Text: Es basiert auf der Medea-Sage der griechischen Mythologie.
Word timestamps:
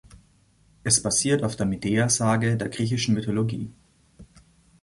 Es 0.83 1.03
basiert 1.03 1.43
auf 1.43 1.55
der 1.55 1.67
Medea-Sage 1.67 2.57
der 2.57 2.69
griechischen 2.69 3.13
Mythologie. 3.13 3.71